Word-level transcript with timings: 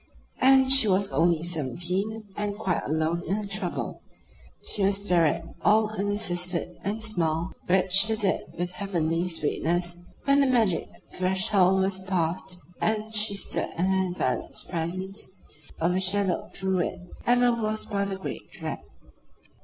And 0.41 0.71
she 0.71 0.87
was 0.87 1.11
only 1.11 1.43
seventeen 1.43 2.23
and 2.35 2.57
quite 2.57 2.81
alone 2.87 3.21
in 3.21 3.35
her 3.35 3.45
trouble. 3.45 4.01
She 4.59 4.81
must 4.81 5.07
bear 5.07 5.27
it 5.27 5.43
all 5.61 5.89
unassisted 5.91 6.75
and 6.83 6.99
smile, 6.99 7.51
which 7.67 7.93
she 7.93 8.15
did 8.15 8.41
with 8.57 8.71
heavenly 8.71 9.29
sweetness, 9.29 9.97
when 10.23 10.39
the 10.41 10.47
magic 10.47 10.89
threshold 11.07 11.81
was 11.81 11.99
passed 11.99 12.57
and 12.81 13.13
she 13.13 13.35
stood 13.35 13.69
in 13.77 13.85
her 13.85 14.05
invalid's 14.07 14.63
presence, 14.63 15.29
overshadowed 15.79 16.51
though 16.59 16.79
it 16.79 16.99
ever 17.27 17.51
was 17.53 17.85
by 17.85 18.03
the 18.03 18.15
great 18.15 18.49
Dread. 18.49 18.79